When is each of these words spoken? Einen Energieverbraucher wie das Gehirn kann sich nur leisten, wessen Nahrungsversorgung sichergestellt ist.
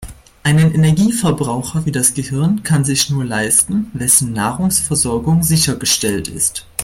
Einen 0.41 0.73
Energieverbraucher 0.73 1.85
wie 1.85 1.91
das 1.91 2.15
Gehirn 2.15 2.63
kann 2.63 2.83
sich 2.83 3.11
nur 3.11 3.23
leisten, 3.23 3.91
wessen 3.93 4.33
Nahrungsversorgung 4.33 5.43
sichergestellt 5.43 6.27
ist. 6.27 6.65